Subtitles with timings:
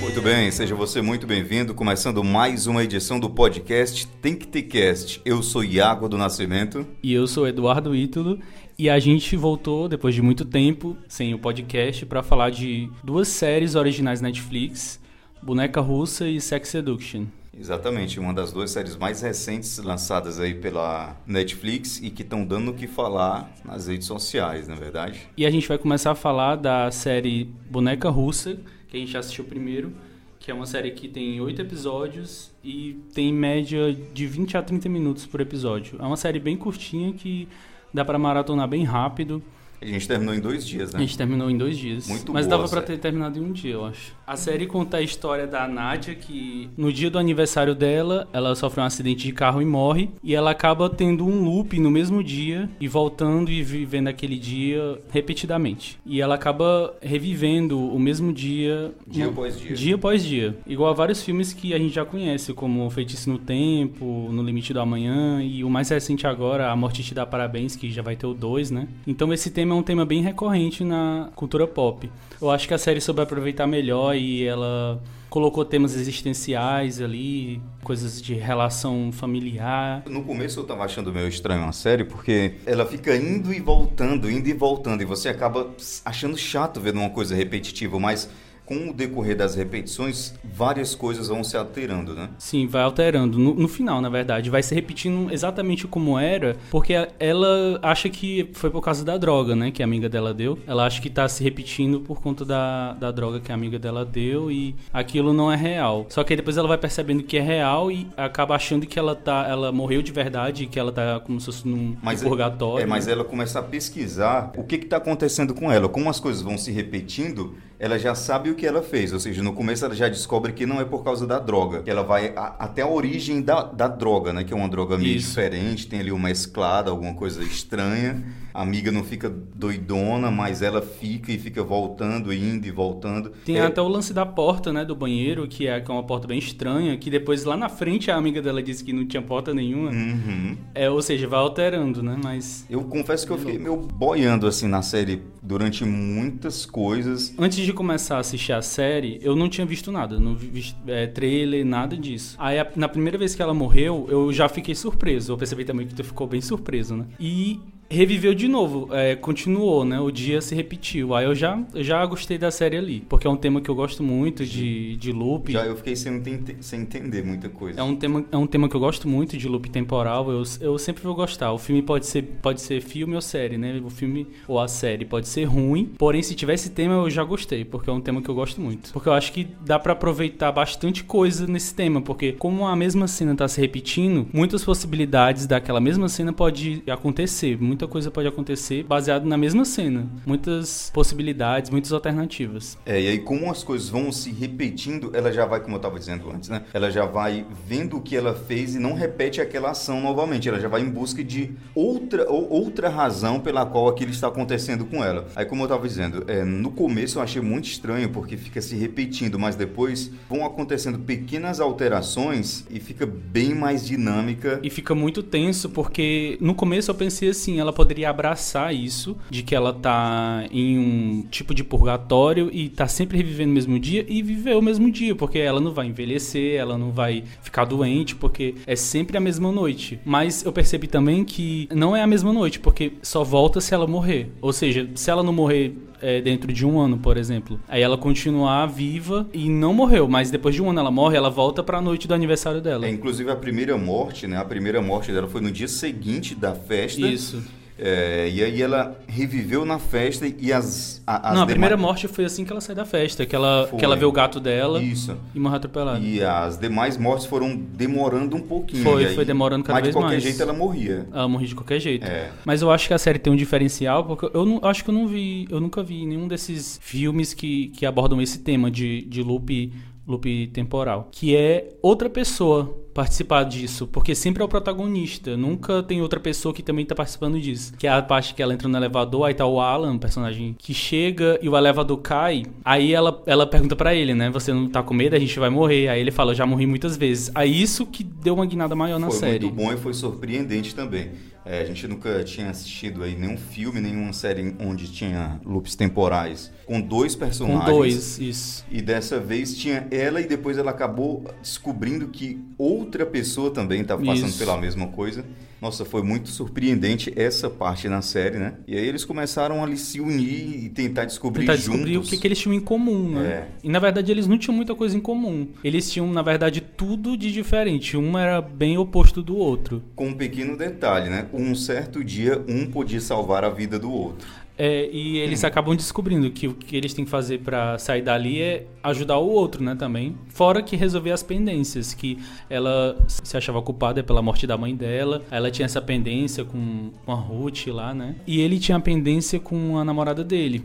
[0.00, 1.74] Muito bem, seja você muito bem-vindo.
[1.74, 5.20] Começando mais uma edição do podcast Tem que ter cast.
[5.24, 6.86] Eu sou Iago do Nascimento.
[7.02, 8.38] E eu sou Eduardo Ítalo.
[8.78, 13.28] E a gente voltou, depois de muito tempo, sem o podcast, para falar de duas
[13.28, 14.98] séries originais Netflix:
[15.42, 17.26] Boneca Russa e Sex Seduction.
[17.58, 22.70] Exatamente, uma das duas séries mais recentes lançadas aí pela Netflix e que estão dando
[22.70, 25.20] o que falar nas redes sociais, na é verdade.
[25.36, 29.18] E a gente vai começar a falar da série Boneca Russa, que a gente já
[29.18, 29.92] assistiu primeiro,
[30.38, 34.88] que é uma série que tem oito episódios e tem média de 20 a 30
[34.88, 35.98] minutos por episódio.
[36.00, 37.46] É uma série bem curtinha que
[37.92, 39.42] dá para maratonar bem rápido.
[39.82, 40.98] A gente terminou em dois dias, né?
[40.98, 42.06] A gente terminou em dois dias.
[42.08, 42.92] Muito Mas boa dava a pra série.
[42.92, 44.14] ter terminado em um dia, eu acho.
[44.26, 48.80] A série conta a história da Nádia, que no dia do aniversário dela, ela sofre
[48.80, 50.10] um acidente de carro e morre.
[50.22, 54.98] E ela acaba tendo um loop no mesmo dia e voltando e vivendo aquele dia
[55.10, 55.98] repetidamente.
[56.06, 58.92] E ela acaba revivendo o mesmo dia.
[59.06, 59.74] Dia após dia.
[59.74, 60.56] Dia após dia.
[60.66, 64.72] Igual a vários filmes que a gente já conhece, como Feitiço no Tempo, No Limite
[64.72, 68.16] do Amanhã e o mais recente agora, A Morte Te Dá Parabéns, que já vai
[68.16, 68.88] ter o 2, né?
[69.06, 72.10] Então esse tema é um tema bem recorrente na cultura pop.
[72.40, 78.20] Eu acho que a série soube aproveitar melhor e ela colocou temas existenciais ali, coisas
[78.20, 80.02] de relação familiar.
[80.06, 84.30] No começo eu tava achando meio estranho a série, porque ela fica indo e voltando,
[84.30, 85.70] indo e voltando, e você acaba
[86.04, 88.28] achando chato vendo uma coisa repetitiva, mas
[88.72, 92.30] com o decorrer das repetições, várias coisas vão se alterando, né?
[92.38, 93.38] Sim, vai alterando.
[93.38, 98.48] No, no final, na verdade, vai se repetindo exatamente como era, porque ela acha que
[98.54, 99.70] foi por causa da droga, né?
[99.70, 100.58] Que a amiga dela deu.
[100.66, 104.06] Ela acha que tá se repetindo por conta da, da droga que a amiga dela
[104.06, 106.06] deu e aquilo não é real.
[106.08, 109.14] Só que aí depois ela vai percebendo que é real e acaba achando que ela
[109.14, 109.46] tá.
[109.46, 112.84] Ela morreu de verdade, que ela tá como se fosse num Mas purgatório.
[112.84, 115.88] É, mas ela começa a pesquisar o que está acontecendo com ela.
[115.90, 119.12] Como as coisas vão se repetindo, ela já sabe o que ela fez.
[119.12, 121.82] Ou seja, no começo ela já descobre que não é por causa da droga.
[121.82, 124.44] Que ela vai a- até a origem da, da droga, né?
[124.44, 125.30] Que é uma droga meio Isso.
[125.30, 128.22] diferente, tem ali uma mesclada, alguma coisa estranha.
[128.54, 133.30] A amiga não fica doidona, mas ela fica e fica voltando, indo e voltando.
[133.44, 136.02] Tem É, até o lance da porta, né, do banheiro, que é, que é uma
[136.02, 139.22] porta bem estranha, que depois lá na frente a amiga dela disse que não tinha
[139.22, 139.90] porta nenhuma.
[139.90, 140.56] Uhum.
[140.74, 142.18] É, ou seja, vai alterando, né?
[142.22, 147.34] Mas Eu confesso que eu fiquei meio boiando assim na série durante muitas coisas.
[147.38, 150.74] Antes de começar a assistir a série, eu não tinha visto nada, não vi vi-
[150.86, 152.36] é, trailer, nada disso.
[152.38, 155.32] Aí, a- na primeira vez que ela morreu, eu já fiquei surpreso.
[155.32, 157.06] Eu percebi também que tu ficou bem surpreso, né?
[157.18, 157.60] E
[157.92, 160.00] reviveu de novo, é, continuou, né?
[160.00, 161.14] O dia se repetiu.
[161.14, 163.74] Aí eu já, eu já gostei da série ali, porque é um tema que eu
[163.74, 165.52] gosto muito de, de loop.
[165.52, 166.22] Já eu fiquei sem,
[166.60, 167.80] sem entender muita coisa.
[167.80, 170.30] É um, tema, é um tema que eu gosto muito de loop temporal.
[170.30, 171.52] Eu, eu sempre vou gostar.
[171.52, 173.80] O filme pode ser, pode ser filme ou série, né?
[173.84, 175.90] O filme ou a série pode ser ruim.
[175.98, 178.60] Porém, se tiver esse tema, eu já gostei, porque é um tema que eu gosto
[178.60, 178.92] muito.
[178.92, 183.06] Porque eu acho que dá pra aproveitar bastante coisa nesse tema, porque como a mesma
[183.06, 187.60] cena tá se repetindo, muitas possibilidades daquela mesma cena pode acontecer.
[187.60, 190.06] Muita coisa pode acontecer baseado na mesma cena.
[190.26, 192.78] Muitas possibilidades, muitas alternativas.
[192.84, 195.98] É, e aí como as coisas vão se repetindo, ela já vai, como eu estava
[195.98, 196.64] dizendo antes, né?
[196.72, 200.48] Ela já vai vendo o que ela fez e não repete aquela ação novamente.
[200.48, 204.84] Ela já vai em busca de outra ou outra razão pela qual aquilo está acontecendo
[204.84, 205.26] com ela.
[205.34, 208.76] Aí como eu estava dizendo, é, no começo eu achei muito estranho porque fica se
[208.76, 214.60] repetindo, mas depois vão acontecendo pequenas alterações e fica bem mais dinâmica.
[214.62, 219.42] E fica muito tenso porque no começo eu pensei assim, ela poderia abraçar isso, de
[219.42, 224.04] que ela tá em um tipo de purgatório e tá sempre revivendo o mesmo dia
[224.08, 228.14] e viver o mesmo dia, porque ela não vai envelhecer, ela não vai ficar doente,
[228.14, 229.98] porque é sempre a mesma noite.
[230.04, 233.86] Mas eu percebi também que não é a mesma noite, porque só volta se ela
[233.86, 234.30] morrer.
[234.40, 237.58] Ou seja, se ela não morrer é, dentro de um ano, por exemplo.
[237.68, 241.30] Aí ela continuar viva e não morreu, mas depois de um ano ela morre, ela
[241.30, 242.84] volta pra noite do aniversário dela.
[242.86, 244.36] É, inclusive a primeira morte, né?
[244.36, 247.06] A primeira morte dela foi no dia seguinte da festa.
[247.06, 247.42] Isso.
[247.84, 251.02] É, e aí ela reviveu na festa e as.
[251.04, 253.66] a- as não, a primeira morte foi assim que ela sai da festa, que ela,
[253.68, 253.78] Foi.
[253.80, 255.16] que ela vê o gato dela Isso.
[255.34, 255.98] e morre atropelada.
[255.98, 258.84] E as demais mortes foram demorando um pouquinho.
[258.84, 260.22] Foi, aí- foi demorando cada mas vez de qualquer mais.
[260.22, 261.06] jeito ela morria.
[261.12, 262.06] Ela morre de qualquer jeito.
[262.06, 262.30] É.
[262.44, 264.94] Mas eu acho que a série tem um diferencial, porque eu não, acho que eu
[264.94, 269.22] não vi, eu nunca vi nenhum desses filmes que, que abordam esse tema de, de
[269.22, 269.72] loop,
[270.06, 271.08] loop temporal.
[271.10, 276.52] Que é outra pessoa participar disso, porque sempre é o protagonista, nunca tem outra pessoa
[276.52, 277.72] que também tá participando disso.
[277.78, 280.74] Que é a parte que ela entra no elevador, aí tá o Alan, personagem que
[280.74, 284.82] chega e o elevador cai, aí ela, ela pergunta pra ele, né, você não tá
[284.82, 285.88] com medo, a gente vai morrer.
[285.88, 287.30] Aí ele fala, eu já morri muitas vezes.
[287.34, 289.46] Aí isso que deu uma guinada maior na foi série.
[289.46, 291.10] muito bom e foi surpreendente também.
[291.44, 296.52] É, a gente nunca tinha assistido aí nenhum filme, nenhuma série onde tinha loops temporais
[296.72, 297.64] com dois personagens.
[297.64, 298.64] Com dois, isso.
[298.70, 304.02] E dessa vez tinha ela e depois ela acabou descobrindo que outra pessoa também estava
[304.04, 304.38] passando Isso.
[304.38, 305.24] pela mesma coisa.
[305.62, 308.54] Nossa, foi muito surpreendente essa parte na série, né?
[308.66, 311.70] E aí eles começaram a se unir e tentar descobrir Tentar juntos.
[311.70, 313.28] descobrir o que, que eles tinham em comum, né?
[313.28, 313.48] É.
[313.62, 315.46] E na verdade eles não tinham muita coisa em comum.
[315.62, 317.96] Eles tinham, na verdade, tudo de diferente.
[317.96, 319.80] Um era bem oposto do outro.
[319.94, 321.28] Com um pequeno detalhe, né?
[321.32, 324.26] Um certo dia, um podia salvar a vida do outro.
[324.64, 328.40] É, e eles acabam descobrindo que o que eles têm que fazer pra sair dali
[328.40, 330.16] é ajudar o outro, né, também.
[330.28, 332.16] Fora que resolver as pendências, que
[332.48, 337.10] ela se achava culpada pela morte da mãe dela, ela tinha essa pendência com, com
[337.10, 338.14] a Ruth lá, né?
[338.24, 340.62] E ele tinha a pendência com a namorada dele.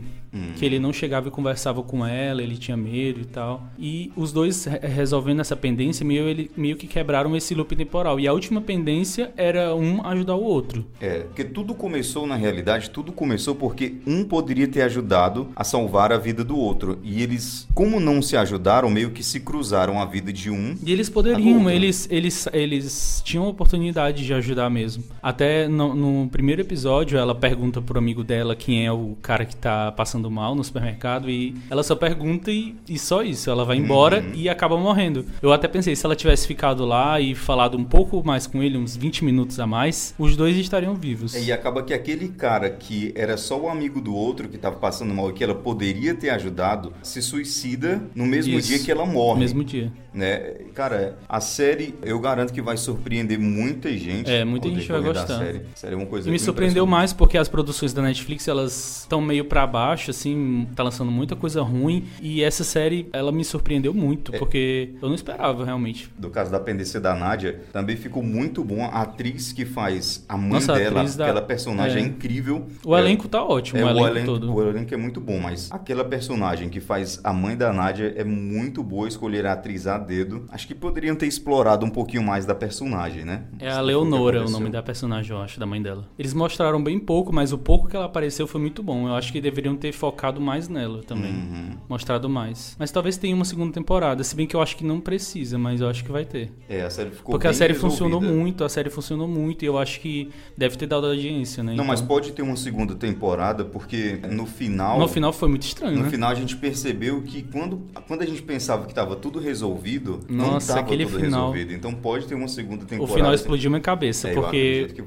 [0.56, 3.62] Que ele não chegava e conversava com ela, ele tinha medo e tal.
[3.78, 8.18] E os dois re- resolvendo essa pendência, meio, ele, meio que quebraram esse loop temporal.
[8.20, 10.84] E a última pendência era um ajudar o outro.
[11.00, 16.12] É, porque tudo começou, na realidade, tudo começou porque um poderia ter ajudado a salvar
[16.12, 16.98] a vida do outro.
[17.02, 20.76] E eles, como não se ajudaram, meio que se cruzaram a vida de um.
[20.84, 25.04] E eles poderiam, eles, eles, eles tinham a oportunidade de ajudar mesmo.
[25.22, 29.56] Até no, no primeiro episódio, ela pergunta pro amigo dela quem é o cara que
[29.56, 33.48] tá passando mal no supermercado e ela só pergunta e, e só isso.
[33.50, 34.32] Ela vai embora Uhum.
[34.34, 35.24] e acaba morrendo.
[35.40, 38.76] Eu até pensei, se ela tivesse ficado lá e falado um pouco mais com ele,
[38.76, 41.34] uns 20 minutos a mais, os dois estariam vivos.
[41.34, 45.14] E acaba que aquele cara que era só o amigo do outro que estava passando
[45.14, 48.68] mal e que ela poderia ter ajudado, se suicida no mesmo Isso.
[48.68, 49.40] dia que ela No morre.
[49.40, 49.92] mesmo dia.
[50.12, 50.38] Né?
[50.74, 54.28] Cara, a série, eu garanto que vai surpreender muita gente.
[54.30, 55.38] É, muita gente vai gostar.
[55.38, 55.60] Série.
[55.74, 59.20] série é uma coisa E me surpreendeu mais porque as produções da Netflix, elas estão
[59.20, 62.04] meio pra baixo, assim, tá lançando muita coisa ruim.
[62.20, 64.38] E essa série, ela me surpreendeu muito, É.
[64.38, 66.10] porque eu não esperava, realmente.
[66.18, 68.82] Do caso da pendência da Nádia, também ficou muito bom.
[68.84, 72.08] A atriz que faz a mãe Nossa, a dela, atriz da- aquela personagem é, é.
[72.08, 72.66] incrível.
[72.84, 74.52] O É, elenco tá ótimo, é, o elenco todo.
[74.54, 78.24] O elenco é muito bom, mas aquela personagem que faz a mãe da Nádia é
[78.24, 80.46] muito boa escolher a atriz a dedo.
[80.50, 83.44] Acho que poderiam ter explorado um pouquinho mais da personagem, né?
[83.58, 86.06] É a o Leonora o nome da personagem, eu acho, da mãe dela.
[86.18, 89.08] Eles mostraram bem pouco, mas o pouco que ela apareceu foi muito bom.
[89.08, 91.32] Eu acho que deveriam ter focado mais nela também.
[91.32, 91.76] Uhum.
[91.88, 92.76] Mostrado mais.
[92.78, 95.80] Mas talvez tenha uma segunda temporada, se bem que eu acho que não precisa, mas
[95.80, 96.50] eu acho que vai ter.
[96.68, 97.98] É, a série ficou Porque a série resolvida.
[97.98, 101.74] funcionou muito, a série funcionou muito e eu acho que deve ter dado audiência, né?
[101.74, 104.98] Não, mas Então, pode ter uma segunda temporada, porque no final.
[104.98, 106.10] No final foi muito estranho, No né?
[106.10, 110.52] final a gente percebeu que quando, quando a gente pensava que estava tudo resolvido, não
[110.52, 111.72] Nossa, estava aquele tudo final- resolvido.
[111.74, 113.14] Então pode ter uma segunda O temporada.
[113.16, 115.02] final explodiu minha cabeça, É, porque que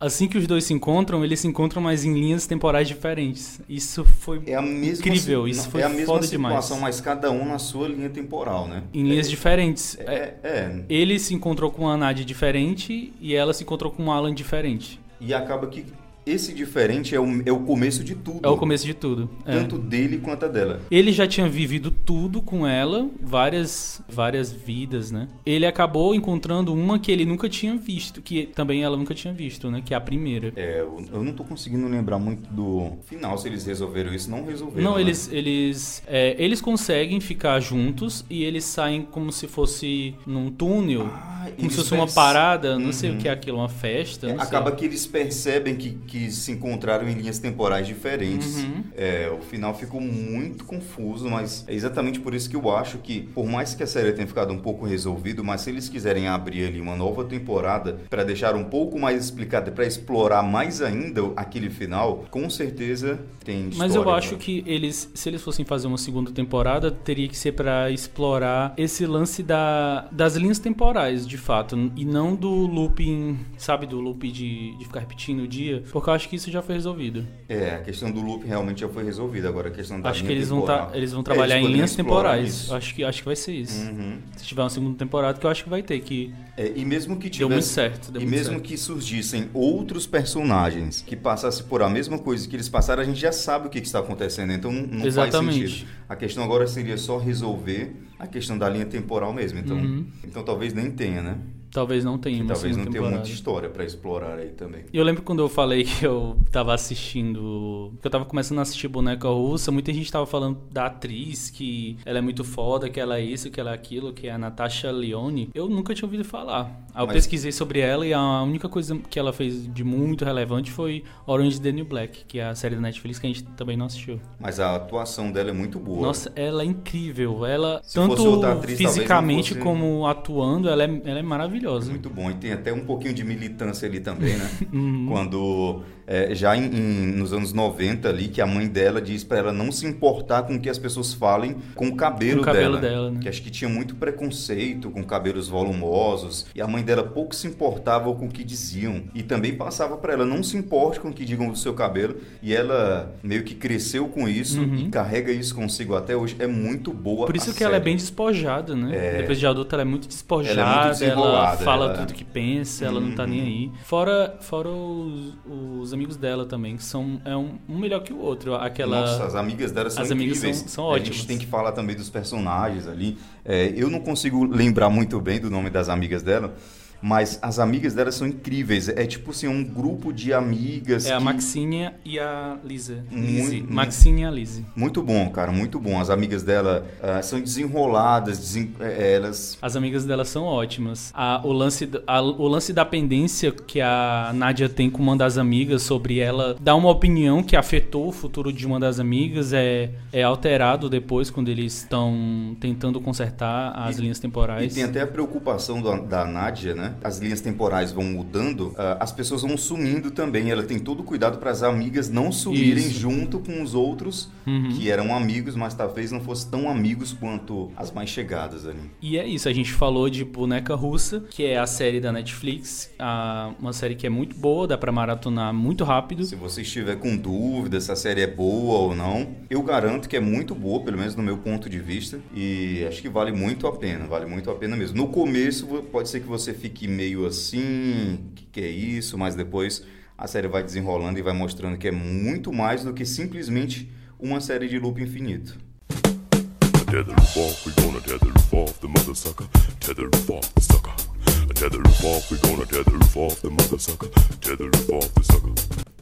[0.00, 3.60] assim que os dois se encontram, eles se encontram, mas em linhas temporais diferentes.
[3.68, 6.76] Isso foi É a mesma Incrível, si- isso não, foi É a mesma foda situação,
[6.76, 6.94] demais.
[6.96, 8.82] mas cada um na sua linha temporal, né?
[8.92, 9.96] em linhas diferentes.
[10.00, 10.80] É, é.
[10.88, 15.00] Ele se encontrou com a Nadia diferente e ela se encontrou com o Alan diferente.
[15.20, 15.84] E acaba que
[16.26, 18.40] esse diferente é o, é o começo de tudo.
[18.42, 19.30] É o começo de tudo.
[19.44, 19.52] É.
[19.52, 20.80] Tanto dele quanto a dela.
[20.90, 25.28] Ele já tinha vivido tudo com ela, várias, várias vidas, né?
[25.46, 29.70] Ele acabou encontrando uma que ele nunca tinha visto, que também ela nunca tinha visto,
[29.70, 29.80] né?
[29.84, 30.52] Que é a primeira.
[30.56, 34.30] É, eu, eu não tô conseguindo lembrar muito do final, se eles resolveram isso.
[34.30, 34.82] Não resolveram.
[34.90, 35.02] Não, né?
[35.02, 41.06] eles eles é, eles conseguem ficar juntos e eles saem como se fosse num túnel,
[41.12, 43.18] Ah, como se fosse uma perce- parada, não sei o Uhum.
[43.20, 44.26] que é aquilo, uma festa.
[44.28, 48.56] É, acaba que eles percebem que, que se encontraram em linhas temporais diferentes.
[48.56, 48.84] Uhum.
[48.96, 53.22] É, o final ficou muito confuso, mas é exatamente por isso que eu acho que,
[53.34, 56.66] por mais que a série tenha ficado um pouco resolvido, mas se eles quiserem abrir
[56.66, 61.70] ali uma nova temporada para deixar um pouco mais explicado, para explorar mais ainda aquele
[61.70, 65.98] final, com certeza tem Mas eu história, acho que eles, se eles fossem fazer uma
[65.98, 71.92] segunda temporada, teria que ser pra explorar esse lance da, das linhas temporais, de fato,
[71.94, 76.14] e não do looping, sabe, do loop de, de ficar repetindo o dia, porque eu
[76.14, 77.26] acho que isso já foi resolvido.
[77.48, 79.48] É, a questão do loop realmente já foi resolvida.
[79.48, 81.72] Agora a questão da acho que eles vão, tá, eles vão É, trabalhar eles em
[81.72, 82.48] linhas temporais.
[82.48, 82.74] isso.
[82.74, 83.80] Acho que, acho que vai ser isso.
[83.84, 84.18] Uhum.
[84.36, 87.16] Se tiver uma segunda temporada, que eu acho que vai ter, que É, e mesmo
[87.16, 88.12] que tivesse, deu muito certo.
[88.12, 88.64] Deu e muito mesmo certo.
[88.64, 93.20] que surgissem outros personagens que passassem por a mesma coisa que eles passaram, a gente
[93.20, 95.86] já sabe o que, que está acontecendo, então não, não faz sentido.
[96.08, 99.58] A questão agora seria só resolver a questão da linha temporal mesmo.
[99.58, 100.06] Então, Uhum.
[100.24, 101.38] então talvez nem tenha, né?
[101.70, 103.16] Talvez não tenha uma talvez não segunda tenha temporada.
[103.16, 104.84] muita história para explorar aí também.
[104.92, 107.92] E eu lembro quando eu falei que eu tava assistindo.
[108.00, 111.96] Que eu tava começando a assistir boneca russa, muita gente tava falando da atriz, que
[112.04, 114.38] ela é muito foda, que ela é isso, que ela é aquilo, que é a
[114.38, 115.50] Natasha Leone.
[115.54, 116.64] Eu nunca tinha ouvido falar.
[116.94, 120.24] Aí eu Mas- pesquisei sobre ela e a única coisa que ela fez de muito
[120.24, 123.42] relevante foi Orange the New Black, que é a série da Netflix que a gente
[123.44, 124.20] também não assistiu.
[124.40, 126.00] Mas a atuação dela é muito boa.
[126.06, 127.44] Nossa, ela é incrível.
[127.44, 131.55] Ela, Se tanto atriz, fisicamente fosse- como atuando, ela é, ela é maravilhosa.
[131.56, 131.90] Maravilhosa.
[131.90, 132.30] Muito bom.
[132.30, 134.50] E tem até um pouquinho de militância ali também, né?
[134.72, 135.06] Uhum.
[135.08, 139.38] Quando, é, já em, em- nos anos 90 ali, que a mãe dela diz pra
[139.38, 142.44] ela não se importar com o que as pessoas falem com o cabelo, Com o
[142.46, 142.94] cabelo dela.
[142.94, 143.20] dela, né?
[143.20, 146.46] Que acho que tinha muito preconceito com cabelos volumosos.
[146.54, 149.02] E a mãe dela pouco se importava com o que diziam.
[149.14, 152.16] E também passava pra ela, não se importe com o que digam do seu cabelo.
[152.42, 156.36] E ela meio que cresceu com isso e carrega isso consigo até hoje.
[156.38, 157.26] É muito boa Uhum.
[157.26, 157.84] Por isso que ela é série.
[157.84, 159.16] bem despojada, né?
[159.18, 162.24] Depois de adulta ela é muito despojada, Ela é muito ela, fala ela- tudo que
[162.24, 163.70] pensa, ela não tá nem aí.
[163.84, 168.18] Fora, fora os, os amigos dela também, que são é um, um melhor que o
[168.18, 168.54] outro.
[168.54, 170.58] Aquela Nossa, as amigas dela são As amigas incríveis.
[170.58, 171.26] são- são A gente ótimas.
[171.26, 173.16] tem que falar também dos personagens ali.
[173.44, 176.54] É, eu não consigo lembrar muito bem do nome das amigas dela,
[177.02, 178.88] mas as amigas dela são incríveis.
[178.88, 181.06] É tipo assim, um grupo de amigas.
[181.06, 183.04] é a que- Maxinha e a Lisa.
[183.10, 183.62] Lizzie.
[183.68, 184.64] Maxinha e a Lizzie.
[184.74, 186.00] Muito bom, cara, muito bom.
[186.00, 189.58] As amigas dela ah, são desenroladas, desen- é, elas.
[189.60, 191.10] As amigas dela são ótimas.
[191.14, 195.16] A- o, lance, da- a- o lance da pendência que a Nádia tem com uma
[195.16, 199.52] das amigas sobre ela dar uma opinião que afetou o futuro de uma das amigas
[199.52, 204.74] é, é alterado depois quando eles estão tentando consertar as E- linhas E temporais.
[204.74, 206.85] tem até a preocupação da, da Nádia, né?
[207.02, 210.50] As linhas temporais vão mudando, ah, as pessoas vão sumindo também.
[210.50, 212.98] Ela tem todo o cuidado para as amigas não sumirem Isso.
[213.00, 214.70] junto com os outros Uhum.
[214.70, 218.78] que eram amigos, mas talvez não fossem tão amigos quanto as mais chegadas ali.
[219.02, 222.90] E é isso, a gente falou de Boneca Russa, que é a série da Netflix,
[222.98, 226.24] a- uma série que é muito boa, dá pra maratonar muito rápido.
[226.24, 230.16] Se você estiver com dúvida se a série é boa ou não, eu garanto que
[230.16, 233.66] é muito boa, pelo menos no meu ponto de vista, e acho que vale muito
[233.66, 234.96] a pena, vale muito a pena mesmo.
[234.96, 239.84] No começo pode ser que você fique meio assim, que, que é isso, mas depois
[240.18, 244.40] a série vai desenrolando e vai mostrando que é muito mais do que simplesmente uma
[244.40, 245.56] série de loop infinito.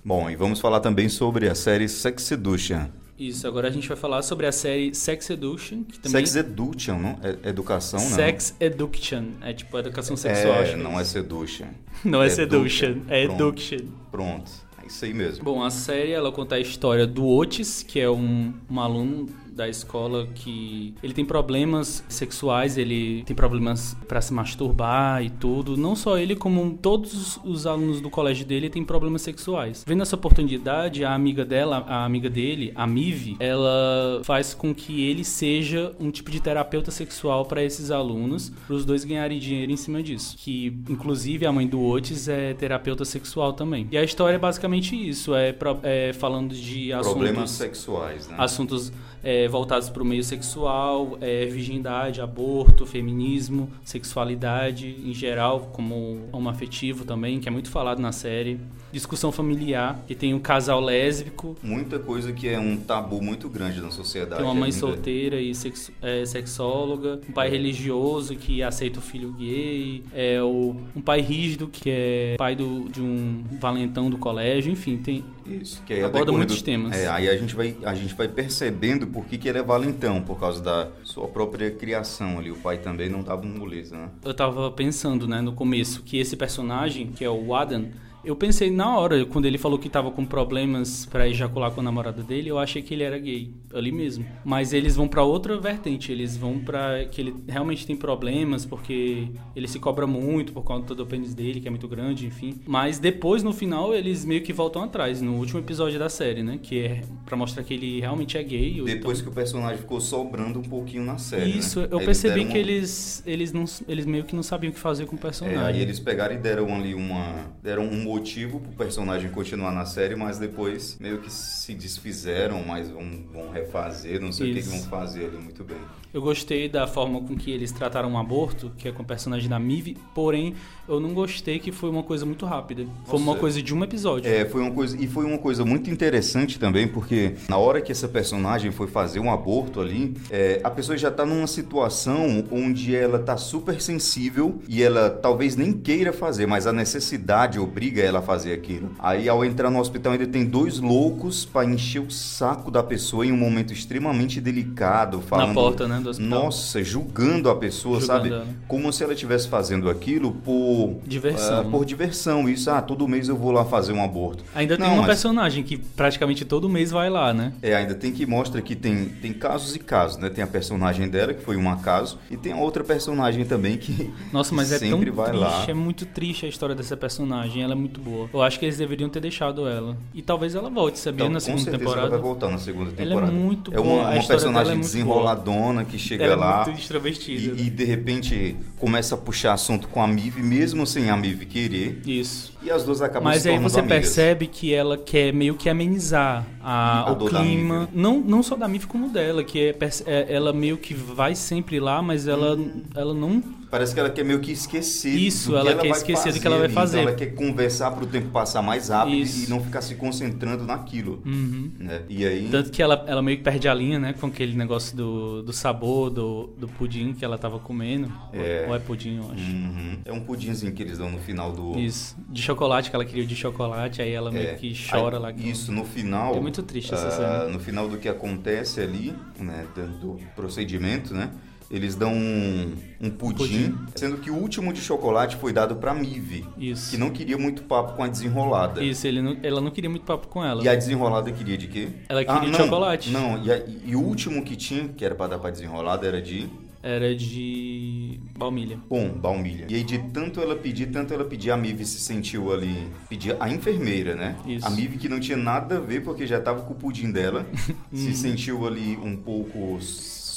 [0.04, 2.86] Bom, e vamos falar também sobre a série Sex Seduction.
[3.18, 6.98] Isso, agora a gente vai falar sobre a série Sex Education, que também Sex Education,
[6.98, 7.18] não?
[7.22, 8.06] É educação, não?
[8.06, 10.54] Sex Education, é tipo educação sexual.
[10.54, 11.66] é, acho que não é Seduction.
[12.04, 12.50] Não é Education.
[12.90, 13.42] seduction, é Pronto.
[13.48, 13.86] education.
[14.10, 14.50] Pronto,
[14.82, 15.44] é isso aí mesmo.
[15.44, 19.68] Bom, a série ela conta a história do Otis, que é um, um aluno da
[19.68, 25.76] escola que ele tem problemas sexuais, ele tem problemas pra se masturbar e tudo.
[25.76, 29.84] Não só ele, como todos os alunos do colégio dele têm problemas sexuais.
[29.86, 35.04] Vendo essa oportunidade, a amiga dela, a amiga dele, a Mive, ela faz com que
[35.08, 39.70] ele seja um tipo de terapeuta sexual para esses alunos, para os dois ganharem dinheiro
[39.70, 40.36] em cima disso.
[40.38, 43.86] Que inclusive a mãe do Otis é terapeuta sexual também.
[43.90, 48.36] E a história é basicamente isso, é, é falando de Problemas assuntos sexuais, né?
[48.38, 48.92] assuntos
[49.22, 57.04] é, voltados para o meio sexual, é, virgindade, aborto, feminismo, sexualidade em geral, como homoafetivo
[57.04, 58.60] também, que é muito falado na série.
[58.94, 63.80] Discussão familiar, que tem um casal lésbico, Muita coisa que é um tabu muito grande
[63.80, 64.36] na sociedade.
[64.36, 64.76] tem uma mãe ainda.
[64.78, 70.76] solteira e sexo- é, sexóloga, um pai religioso que aceita o filho gay, é o,
[70.94, 75.82] um pai rígido que é pai do, de um valentão do colégio, enfim, tem, Isso,
[75.84, 76.96] que aí Aborda muitos do- temas.
[76.96, 80.22] É, aí a gente vai, a gente vai percebendo por que, que ele é valentão,
[80.22, 82.52] por causa da sua própria criação ali.
[82.52, 84.08] O pai também não dava um moleza, né?
[84.24, 87.86] eu tava pensando, né, no começo, que esse personagem, que é o Adam,
[88.24, 91.84] eu pensei na hora, quando ele falou que tava com problemas pra ejacular com a
[91.84, 94.24] namorada dele, eu achei que ele era gay, ali mesmo.
[94.44, 99.28] Mas eles vão pra outra vertente, eles vão pra que ele realmente tem problemas, porque
[99.54, 102.60] ele se cobra muito por conta do pênis dele, que é muito grande, enfim.
[102.66, 106.58] Mas depois, no final, eles meio que voltam atrás, no último episódio da série, né,
[106.62, 108.82] que é pra mostrar que ele realmente é gay.
[108.84, 111.58] Depois então- que o personagem ficou sobrando um pouquinho na série.
[111.58, 111.88] Isso, né?
[111.90, 114.80] eu Aí percebi que um- eles, eles, não, eles meio que não sabiam o que
[114.80, 115.58] fazer com o É, personagem.
[115.58, 117.52] aí eles pegaram e deram ali uma.
[117.62, 122.88] deram um motivo pro personagem continuar na série, mas depois meio que se desfizeram, mas
[122.88, 123.02] vão,
[123.32, 124.70] vão refazer, não sei o que, que Isso.
[124.70, 125.76] vão fazer ali muito bem.
[126.12, 129.48] Eu gostei da forma com que eles trataram o aborto, que é com o personagem
[129.48, 130.54] da Mive, porém
[130.86, 132.86] eu não gostei que foi uma coisa muito rápida.
[133.04, 133.40] Foi uma Nossa.
[133.40, 134.30] coisa de um episódio.
[134.30, 137.90] É, foi uma coisa e foi uma coisa muito interessante também, porque na hora que
[137.90, 142.94] essa personagem foi fazer um aborto ali, é, a pessoa já tá numa situação onde
[142.94, 148.18] ela tá super sensível e ela talvez nem queira fazer, mas a necessidade obriga ela
[148.20, 148.90] a fazer aquilo.
[148.98, 153.26] Aí ao entrar no hospital ainda tem dois loucos pra encher o saco da pessoa
[153.26, 156.44] em um momento extremamente delicado, falando porta, né, do hospital.
[156.44, 158.34] Nossa, julgando a pessoa, Julgando sabe?
[158.34, 158.46] ela.
[158.68, 161.70] Como se ela estivesse fazendo aquilo por Diversão, né?
[161.70, 162.48] por diversão.
[162.48, 164.44] Isso, ah, todo mês eu vou lá fazer um aborto.
[164.54, 167.52] Ainda tem Não, uma mas- personagem que praticamente todo mês vai lá, né?
[167.62, 170.28] É, ainda tem que mostra que tem, tem casos e casos, né?
[170.30, 174.12] Tem a personagem dela, que foi um acaso, e tem a outra personagem também que
[174.32, 175.64] Nossa, mas é tão sempre vai triste, lá.
[175.68, 178.28] é muito triste a história dessa personagem, ela é muito boa.
[178.32, 179.96] Eu acho que eles deveriam ter deixado ela.
[180.14, 182.00] E talvez ela volte, sabia, Então, na com segunda temporada.
[182.02, 183.32] ela vai voltar na segunda Ela é temporada.
[183.32, 186.62] muito É boa, uma, a uma dela personagem é muito desenroladona que chega Ela lá
[186.62, 187.60] é muito extrovertida.
[187.60, 191.46] e, e, de repente começa a puxar assunto com a Mive, mesmo sem a Mive
[191.46, 192.00] querer.
[192.06, 192.53] Isso.
[192.64, 193.98] E as duas acabam Mas aí você amigas.
[193.98, 197.88] percebe que ela quer meio que amenizar a, A o clima.
[197.92, 201.78] Não, não só da Miff como dela, que é, é- ela meio que vai sempre
[201.78, 202.58] lá, mas ela,
[202.94, 203.42] ela não.
[203.70, 205.10] Parece que ela quer meio que esquecer.
[205.14, 206.98] Isso, do que ela quer vai esquecer do que ela vai fazer.
[207.00, 209.46] Então ela quer conversar para o tempo passar mais rápido Isso.
[209.46, 211.20] e não ficar se concentrando naquilo.
[211.26, 211.72] Uhum.
[211.78, 212.02] né?
[212.08, 212.48] E aí.
[212.50, 214.14] Tanto que ela, ela meio que perde a linha, né?
[214.18, 218.10] Com aquele negócio do, do sabor, do, do pudim que ela tava comendo.
[218.32, 218.64] É.
[218.68, 219.42] Ou é pudim, eu acho.
[219.42, 219.98] Uhum.
[220.04, 221.76] É um pudinzinho que eles dão no final do.
[221.78, 222.16] Isso.
[222.28, 224.54] De chocolate, que ela queria o de chocolate, aí ela meio É.
[224.54, 225.32] que chora Aí, lá.
[225.32, 226.34] que- Isso, no final.
[226.34, 227.44] É muito triste essa ah, cena.
[227.48, 229.66] No final do que acontece ali, né,
[230.00, 231.30] do, procedimento, né?
[231.70, 233.34] Eles dão um, um pudim,
[233.72, 233.78] Pudim.
[233.96, 236.90] sendo que o último de chocolate foi dado pra Mive, Isso.
[236.90, 238.84] que não queria muito papo com a desenrolada.
[238.84, 240.62] Isso, ele não- ela não queria muito papo com ela.
[240.62, 241.88] E a desenrolada queria de quê?
[242.08, 243.10] Ela queria de não, chocolate.
[243.10, 246.20] Não, e, a- e o último que tinha, que era pra dar pra desenrolada, era
[246.20, 246.48] de
[246.86, 248.78] Era de baunilha.
[248.90, 249.64] Bom, baunilha.
[249.70, 252.88] E aí, de tanto ela pedir, tanto ela pedir, a Mive se sentiu ali.
[253.08, 254.36] Pedir a enfermeira, né?
[254.46, 254.66] Isso.
[254.66, 257.46] A Mive que não tinha nada a ver, porque já tava com o pudim dela,
[257.90, 257.98] Uhum.
[257.98, 259.78] se sentiu ali um pouco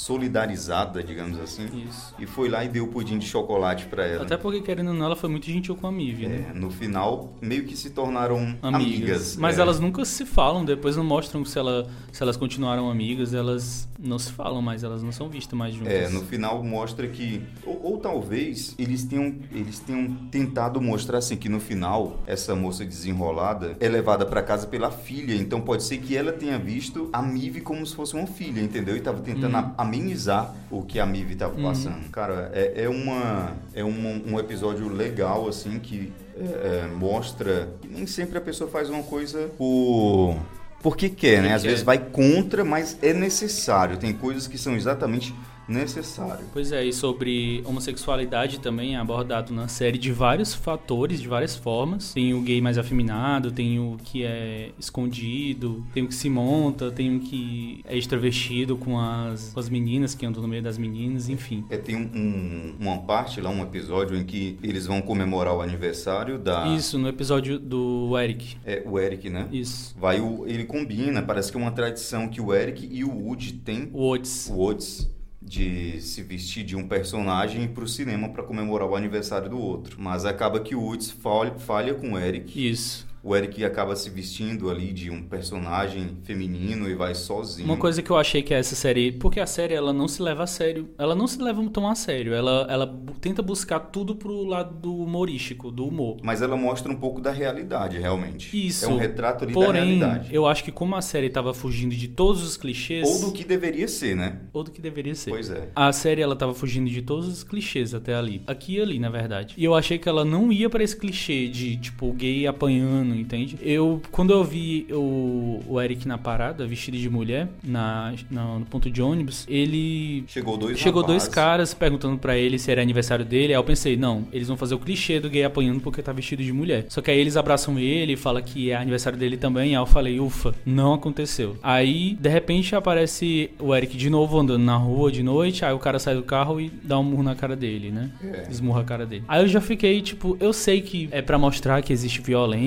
[0.08, 1.66] solidarizada, digamos assim.
[1.88, 2.14] Isso.
[2.18, 4.24] E foi lá e deu o pudim de chocolate pra ela.
[4.24, 6.46] Até porque, querendo ou não, ela foi muito gentil com a Mive, né?
[6.50, 8.74] É, no final, meio que se tornaram Amigas.
[8.74, 9.36] amigas.
[9.36, 9.62] Mas é.
[9.62, 14.18] elas nunca se falam, depois não mostram se, ela, se elas continuaram amigas, elas não
[14.18, 15.92] se falam mais, elas não são vistas mais juntas.
[15.92, 17.42] É, no final mostra que.
[17.64, 22.84] Ou, ou talvez eles tenham, eles tenham tentado mostrar assim que no final essa moça
[22.84, 25.34] desenrolada é levada pra casa pela filha.
[25.34, 28.96] Então pode ser que ela tenha visto a Mive como se fosse uma filha, entendeu?
[28.96, 29.58] E tava tentando Uhum.
[29.58, 32.08] a- amenizar o que a Mive tava passando.
[32.10, 37.88] Cara, é, é, uma, é um, um episódio legal, assim, que é, é, mostra que
[37.88, 40.36] nem sempre a pessoa faz uma coisa por.
[40.80, 41.54] Porque quer, né?
[41.54, 43.96] Às vezes vai contra, mas é necessário.
[43.96, 45.34] Tem coisas que são exatamente
[45.68, 46.46] necessárias.
[46.52, 51.54] Pois é, e sobre homossexualidade também é abordado na série de vários fatores, de várias
[51.56, 52.12] formas.
[52.12, 56.90] Tem o gay mais afeminado, tem o que é escondido, tem o que se monta,
[56.90, 60.78] tem o que é extrovertido com as, com as meninas, que andam no meio das
[60.78, 61.64] meninas, enfim.
[61.70, 65.60] É, tem um- um- uma parte lá, um episódio em que eles vão comemorar o
[65.60, 66.66] aniversário da.
[66.68, 68.56] Isso, no episódio do Eric.
[68.64, 69.48] É, o Eric, né?
[69.52, 69.94] Isso.
[69.98, 73.52] Vai o, ele combina, parece que é uma tradição que o Eric e o Woody
[73.54, 74.48] têm, O Otis.
[74.52, 75.10] o Otis,
[75.48, 79.96] de se vestir de um personagem ir pro cinema para comemorar o aniversário do outro.
[80.00, 82.70] Mas acaba que o Woods falha, falha com o Eric.
[82.70, 83.07] Isso.
[83.28, 87.68] O Eric acaba se vestindo ali de um personagem feminino e vai sozinho.
[87.68, 90.22] Uma coisa que eu achei que é essa série, porque a série ela não se
[90.22, 94.16] leva a sério, ela não se leva tão a sério, ela, ela tenta buscar tudo
[94.16, 96.16] pro lado do humorístico, do humor.
[96.22, 98.66] Mas ela mostra um pouco da realidade, realmente.
[98.66, 98.86] Isso.
[98.86, 100.34] É um retrato ali da Porém, realidade.
[100.34, 103.44] eu acho que como a série tava fugindo de todos os clichês, Ou do que
[103.44, 104.38] deveria ser, né?
[104.54, 105.28] ou do que deveria ser.
[105.28, 105.68] Pois é.
[105.76, 108.40] A série ela tava fugindo de todos os clichês até ali.
[108.46, 109.52] Aqui e ali, na verdade.
[109.58, 113.56] E eu achei que ela não ia pra esse clichê de, tipo, gay apanhando, entende?
[113.62, 118.66] Eu, quando eu vi o, o Eric na parada, vestido de mulher, na, na- no
[118.66, 121.34] ponto de ônibus, ele Chegou dois Chegou dois rapazes.
[121.34, 123.52] caras perguntando pra ele se era aniversário dele.
[123.52, 126.42] Aí eu pensei, não, eles vão fazer o clichê do gay apanhando porque tá vestido
[126.42, 126.86] de mulher.
[126.88, 129.70] Só que aí eles abraçam ele e falam que é aniversário dele também.
[129.76, 131.56] Aí eu falei, ufa, não aconteceu.
[131.62, 135.64] Aí, de repente, aparece o Eric de novo andando na rua de noite.
[135.64, 138.10] Aí o cara sai do carro e dá um murro na cara dele, né?
[138.22, 138.46] É.
[138.50, 139.24] Esmurra a cara dele.
[139.28, 142.58] Aí eu já fiquei, tipo, eu sei que é pra mostrar que existe violência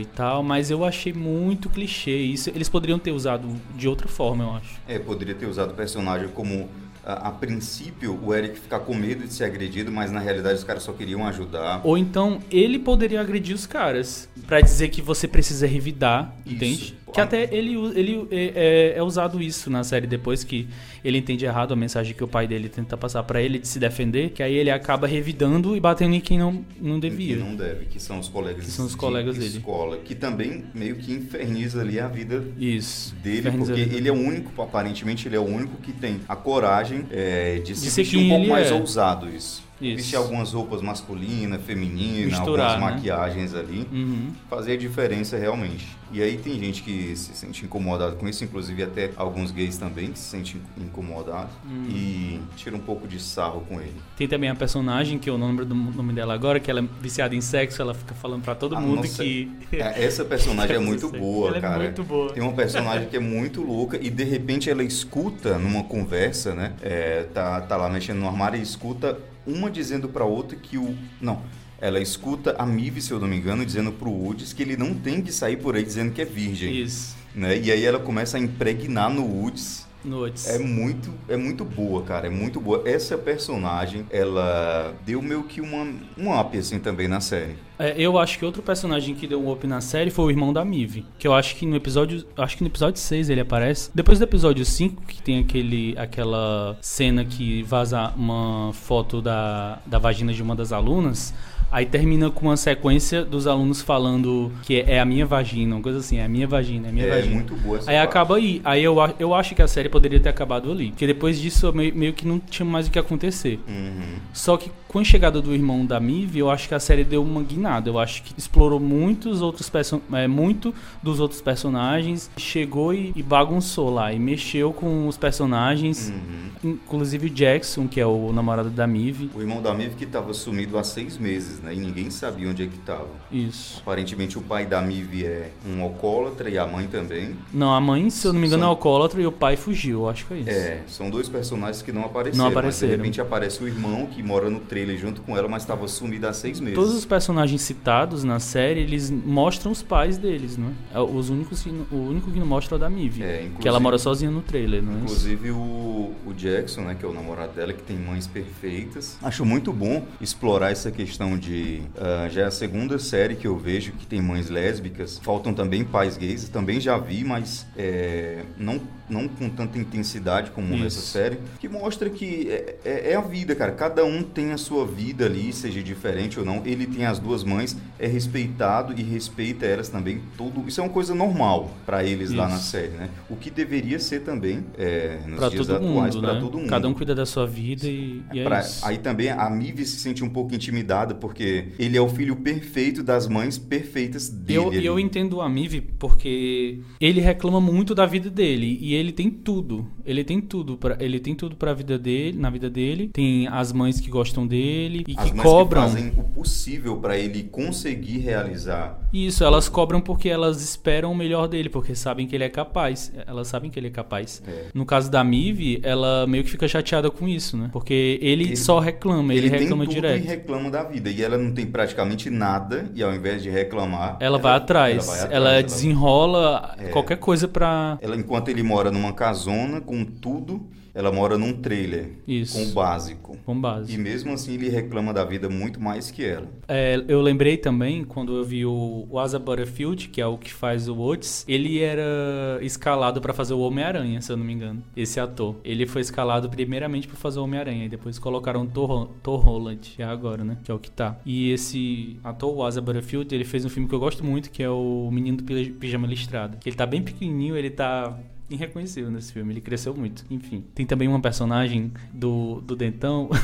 [0.00, 2.16] e tal, mas eu achei muito clichê.
[2.16, 4.76] Isso eles poderiam ter usado de outra forma, eu acho.
[4.86, 6.68] É, poderia ter usado o personagem como.
[7.04, 10.64] A, a princípio, o Eric ficar com medo de ser agredido, mas na realidade os
[10.64, 11.80] caras só queriam ajudar.
[11.84, 16.54] Ou então ele poderia agredir os caras pra dizer que você precisa revidar, Isso.
[16.56, 16.98] entende?
[17.12, 18.52] Que até ele, ele é,
[18.94, 20.66] é- é usado isso na série depois que
[21.04, 23.78] ele entende errado a mensagem que o pai dele tenta passar pra ele de se
[23.78, 27.36] defender, que aí ele acaba revidando e batendo em quem não, não devia.
[27.36, 29.56] Que não deve, que são os colegas Que são os de colegas dele.
[29.58, 33.14] escola, que também meio que inferniza ali a vida Isso.
[33.22, 37.06] dele, porque ele é o único, aparentemente ele é o único que tem a coragem
[37.12, 38.74] é, de se ser vestir um quem pouco mais é.
[38.74, 39.64] ousado isso.
[39.80, 39.96] Isso.
[39.96, 42.78] Vestir algumas roupas masculinas, femininas, algumas né?
[42.78, 43.86] maquiagens ali.
[43.92, 44.32] Uhum.
[44.48, 45.86] Fazer diferença realmente.
[46.12, 50.12] E aí tem gente que se sente incomodado com isso, inclusive até alguns gays também
[50.12, 51.86] que se sentem incomodados Hum.
[51.90, 53.92] e tira um pouco de sarro com ele.
[54.16, 56.84] Tem também a personagem, que eu não lembro do nome dela agora, que ela é
[57.02, 59.50] viciada em sexo, ela fica falando pra todo Ah, mundo nossa, que.
[59.72, 61.82] É, Essa personagem é muito boa, Ela é cara.
[61.82, 62.32] muito boa.
[62.32, 66.72] Tem uma personagem que é muito louca e de repente ela escuta numa conversa, né?
[66.82, 70.96] É, tá, tá lá mexendo no armário e escuta uma dizendo pra outra que o.
[71.20, 71.42] Não.
[71.78, 74.94] Ela escuta a Mive, se eu não me engano, dizendo pro Woods que ele não
[74.94, 76.82] tem que sair por aí dizendo que é virgem.
[76.82, 77.14] Isso.
[77.34, 77.58] Né?
[77.58, 79.86] E aí ela começa a impregnar no Woods.
[80.06, 80.48] Noites.
[80.48, 82.26] É muito, é muito boa, cara.
[82.26, 82.82] É muito boa.
[82.84, 87.56] Essa personagem, ela deu meio que uma, um up, assim, também na série.
[87.78, 90.52] É, eu acho que outro personagem que deu um up na série foi o irmão
[90.52, 91.04] da Mive.
[91.18, 92.24] Que eu acho que no episódio.
[92.36, 93.90] Acho que no episódio 6 ele aparece.
[93.94, 99.98] Depois do episódio 5, que tem aquele, aquela cena que vaza uma foto da, da
[99.98, 101.34] vagina de uma das alunas.
[101.70, 105.98] Aí termina com uma sequência dos alunos falando que é a minha vagina, uma coisa
[105.98, 107.34] assim, é a minha vagina, é a minha é vagina.
[107.34, 108.08] muito boa essa Aí parte.
[108.08, 108.60] acaba aí.
[108.64, 110.90] Aí eu, eu acho que a série poderia ter acabado ali.
[110.90, 113.58] Porque depois disso meio, meio que não tinha mais o que acontecer.
[113.68, 114.16] Uhum.
[114.32, 117.22] Só que com a chegada do irmão da Mive, eu acho que a série deu
[117.22, 117.90] uma guinada.
[117.90, 119.70] Eu acho que explorou muitos outros
[120.14, 126.08] é, muito dos outros personagens, chegou e, e bagunçou lá e mexeu com os personagens,
[126.08, 126.72] Uhum.
[126.72, 129.30] inclusive o Jackson, que é o namorado da Mive.
[129.34, 131.74] O irmão da Mive que estava sumido há seis meses, né?
[131.74, 133.06] E ninguém sabia onde é que estava.
[133.30, 133.80] Isso.
[133.82, 137.36] Aparentemente o pai da Mive é um alcoólatra e a mãe também.
[137.52, 140.00] Não, a mãe, se eu não me engano, é São- alcoólatra e o pai fugiu,
[140.04, 140.48] eu acho que é isso.
[140.50, 142.38] É, são dois personagens que não apareceram.
[142.38, 142.92] Não Mas apareceram.
[142.92, 146.26] de repente aparece o irmão que mora no trailer junto com ela, mas estava sumido
[146.26, 146.74] há seis meses.
[146.74, 150.98] Todos os personagens citados na série, eles mostram os pais deles, não é?
[150.98, 153.22] É Os únicos que, o único que não mostra é o da Mive.
[153.22, 154.96] É, que ela mora sozinha no trailer, é isso?
[154.98, 159.18] Inclusive o, o Jackson, né, que é o namorado dela, que tem mães perfeitas.
[159.22, 161.82] Acho muito bom explorar essa questão de.
[161.98, 165.18] ah, já é a segunda série que eu vejo que tem mães lésbicas.
[165.22, 170.74] Faltam também pais gays, também já vi, mas é, não, não com tanta intensidade como
[170.74, 170.82] Isso.
[170.84, 171.38] nessa série.
[171.60, 173.72] Que mostra que é, é- é a vida, cara.
[173.72, 176.62] Cada um tem a sua vida ali, seja diferente ou não.
[176.64, 180.20] Ele tem as duas mães, é respeitado e respeita elas também.
[180.36, 182.64] Tudo, isso é uma coisa normal para eles lá na Isso.
[182.70, 183.08] série, né?
[183.30, 186.40] O que deveria ser também é, nos Pra dias todo atuais mundo, para né?
[186.40, 186.68] todo mundo.
[186.68, 188.84] Cada um cuida da sua vida e, e é Pra- isso.
[188.84, 193.02] aí também a Mive se sente um pouco intimidada porque ele é o filho perfeito
[193.02, 194.58] das mães perfeitas dele.
[194.58, 194.86] Eu, ali.
[194.86, 199.86] eu entendo o Amiv porque ele reclama muito da vida dele e ele tem tudo.
[200.04, 203.10] Ele tem tudo para ele tem tudo para vida dele, na vida dele.
[203.12, 205.84] Tem as mães que gostam dele e As que mães cobram.
[205.84, 208.98] que fazem o possível para ele conseguir realizar.
[209.12, 213.12] Isso, elas cobram porque elas esperam o melhor dele, porque sabem que ele é capaz.
[213.26, 214.42] Elas sabem que ele é capaz.
[214.46, 214.66] É.
[214.74, 217.70] No caso da Mive, ela meio que fica chateada com isso, né?
[217.72, 220.24] Porque ele, Ele- só reclama, ele, tem reclama tudo direto.
[220.24, 221.10] e reclama da vida.
[221.10, 225.02] E ela não tem praticamente nada e ao invés de reclamar, Ela, vai atrás, ela
[225.06, 226.88] vai atrás, ela ela- desenrola É.
[226.88, 227.98] qualquer coisa pra.
[228.00, 232.56] Ela, enquanto ele mora numa casona com tudo, ela mora num trailer Isso.
[232.58, 233.36] com o básico.
[233.44, 233.92] Com base.
[233.94, 236.48] E mesmo assim ele reclama da vida muito mais que ela.
[236.66, 240.50] É, eu lembrei também, quando eu vi o, o Asa Butterfield, que é o que
[240.52, 244.82] faz o Oates, ele era escalado pra fazer o Homem-Aranha, se eu não me engano.
[244.96, 245.56] Esse ator.
[245.62, 249.92] Ele foi escalado primeiramente pra fazer o Homem-Aranha, e depois colocaram o Thor, Thor Holland,
[249.96, 250.56] que é agora, né?
[250.64, 251.18] Que é o que tá.
[251.26, 254.62] E esse ator, o Asa Butterfield, ele fez um filme que eu gosto muito, que
[254.62, 256.56] é o Menino do Pija- Pijama Listrado.
[256.64, 260.24] Ele tá bem pequenininho, ele tá irreconhecível nesse filme, ele cresceu muito.
[260.30, 263.30] Enfim, tem também uma personagem do, do Dentão...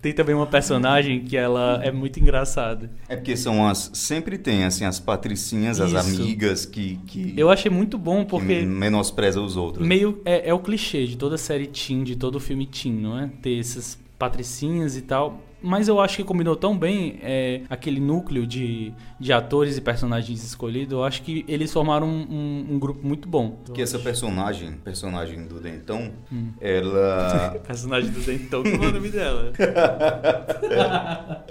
[0.00, 2.90] Tem também uma personagem que ela é muito engraçada.
[3.08, 3.90] É porque são as.
[3.92, 6.22] Sempre tem, assim, as patricinhas, as Isso.
[6.22, 6.96] amigas que.
[7.06, 9.86] que Eu achei muito bom que porque menospreza os outros.
[9.86, 13.28] meio é, é o clichê de toda série teen, de todo filme teen, não é?
[13.42, 15.42] Ter essas patricinhas e tal.
[15.62, 20.44] Mas eu acho que combinou tão bem é, aquele núcleo de, de atores e personagens
[20.44, 20.92] escolhidos.
[20.92, 23.58] Eu acho que eles formaram um, um- um grupo muito bom.
[23.74, 26.50] Que essa personagem, personagem do Dentão, Hum.
[26.60, 27.58] ela.
[27.66, 29.52] personagem do Dentão, como é o nome dela?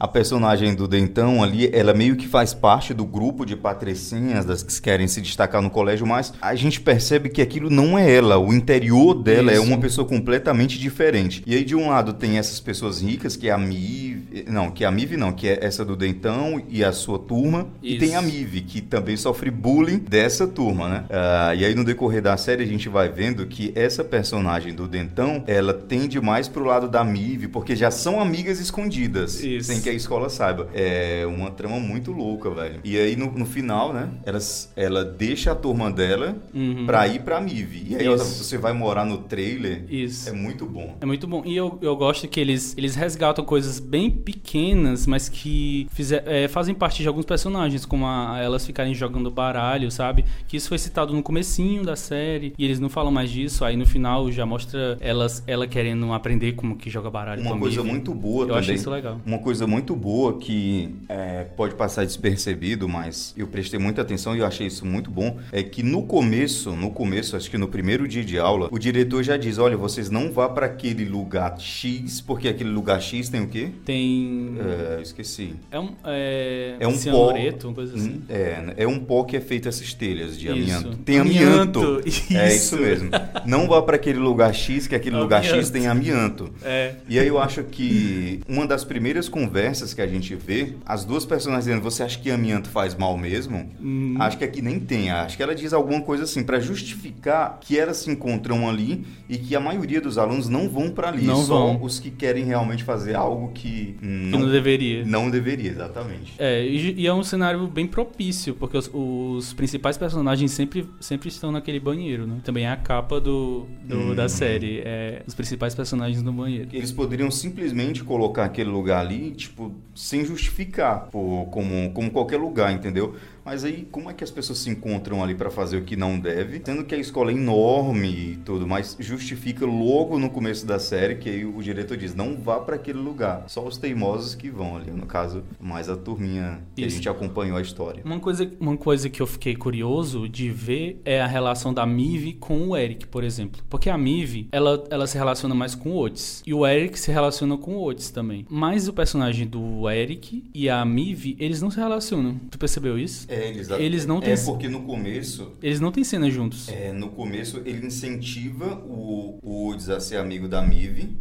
[0.00, 4.62] A personagem do Dentão ali, ela meio que faz parte do grupo de patricinhas das
[4.62, 8.38] que querem se destacar no colégio, mas a gente percebe que aquilo não é ela.
[8.38, 9.64] O interior dela é Isso.
[9.64, 11.42] uma pessoa completamente diferente.
[11.44, 14.44] E aí, de um lado, tem essas pessoas ricas, que é a Mive.
[14.46, 17.68] Não, que é a Mive não, que é essa do Dentão e a sua turma.
[17.82, 18.00] E Isso.
[18.06, 21.04] tem a Mive, que também sofre bullying dessa turma, né?
[21.10, 24.86] Ah, e aí, no decorrer da série, a gente vai vendo que essa personagem do
[24.86, 29.42] Dentão, ela tende mais pro lado da Mive, porque já são amigas escondidas.
[29.42, 29.72] Isso.
[29.72, 30.68] Sem que a escola saiba.
[30.74, 32.80] É uma trama muito louca, velho.
[32.84, 34.08] E aí, no, no final, né?
[34.24, 36.86] Elas, ela deixa a turma dela Uhum.
[36.86, 37.86] pra ir pra Mive.
[37.88, 38.44] E aí Isso.
[38.44, 39.84] você vai morar no trailer.
[39.88, 40.28] Isso.
[40.28, 40.96] É muito bom.
[41.00, 41.42] É muito bom.
[41.44, 46.48] E eu, eu gosto que eles, eles resgatam coisas bem pequenas, mas que fizer, é,
[46.48, 50.24] fazem parte de alguns personagens, como a, elas ficarem jogando baralho, sabe?
[50.46, 53.64] Que isso foi citado no comecinho da série, e eles não falam mais disso.
[53.64, 57.82] Aí no final já mostra elas, ela querendo aprender como que joga baralho Uma coisa
[57.82, 58.60] muito boa Eu também.
[58.60, 59.20] achei isso legal.
[59.24, 64.40] Uma coisa muito boa que é, pode passar despercebido, mas eu prestei muita atenção e
[64.40, 68.06] eu achei isso muito bom, é que no começo, no começo, acho que no primeiro
[68.06, 72.17] dia de aula, o diretor já diz, olha, vocês não vá para aquele lugar X,
[72.20, 73.68] porque aquele lugar X tem o quê?
[73.84, 74.54] Tem.
[74.58, 75.54] É, esqueci.
[75.70, 75.90] É um.
[76.04, 76.98] É, É um pó.
[76.98, 78.22] cianureto, uma coisa assim.
[78.28, 80.52] É, é um pó que é feito essas telhas de Isso.
[80.76, 80.96] amianto.
[80.98, 81.80] Tem amianto.
[81.80, 82.08] Amianto, É
[82.54, 82.74] isso.
[82.74, 83.10] isso mesmo.
[83.46, 86.50] Não vá para aquele lugar X, que aquele lugar X tem amianto.
[86.62, 86.94] É.
[87.08, 91.24] E aí eu acho que uma das primeiras conversas que a gente vê, as duas
[91.24, 93.68] personagens dizendo, você acha que amianto faz mal mesmo?
[93.80, 94.14] Hum.
[94.18, 95.10] Acho que aqui nem tem.
[95.10, 99.36] Acho que ela diz alguma coisa assim, pra justificar que elas se encontram ali e
[99.38, 101.24] que a maioria dos alunos não vão pra ali.
[101.24, 101.82] Não só vão.
[101.82, 105.04] os que querem realmente fazer algo que Que não, não deveria.
[105.04, 106.32] não deveria, exatamente.
[106.38, 111.28] É, e, e é um cenário bem propício, porque os, os principais personagens sempre, sempre
[111.28, 112.38] estão naquele banheiro, né?
[112.44, 114.14] Também é a capa do, do- Hum.
[114.14, 116.68] da série, é os principais personagens no banheiro.
[116.72, 122.72] Eles poderiam simplesmente colocar aquele lugar ali, tipo, sem justificar, pô, como, como qualquer lugar,
[122.72, 123.14] entendeu?
[123.48, 126.20] Mas aí, como é que as pessoas se encontram ali pra fazer o que não
[126.20, 126.60] deve?
[126.62, 131.14] Sendo que a escola é enorme e tudo, mas justifica logo no começo da série
[131.14, 133.44] que aí o diretor diz: não vá pra aquele lugar.
[133.48, 136.96] Só os teimosos que vão ali, no caso, mais a turminha que a Isso.
[136.96, 138.02] gente acompanhou a história.
[138.04, 142.34] Uma coisa, uma coisa que eu fiquei curioso de ver é a relação da Mive
[142.34, 143.62] com o Eric, por exemplo.
[143.70, 146.42] Porque a Mive, ela, ela se relaciona mais com o Otis.
[146.46, 148.44] E o Eric se relaciona com o Otis também.
[148.50, 152.38] Mas o personagem do Eric e a Mive, eles não se relacionam.
[152.50, 153.26] Tu percebeu isso?
[153.26, 156.68] É, eles, Eles não é têm- porque no começo Eles não têm cena juntos.
[156.68, 161.16] É, no começo ele incentiva o, o Woods a ser amigo da Mive.